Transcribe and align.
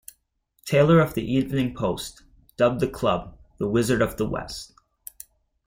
Taylor 0.65 0.99
of 0.99 1.13
The 1.13 1.21
Evening 1.23 1.75
Post, 1.75 2.23
dubbed 2.57 2.79
the 2.79 2.87
club 2.87 3.37
"The 3.59 3.67
Wizards 3.69 4.01
of 4.01 4.17
the 4.17 4.25
West". 4.27 4.73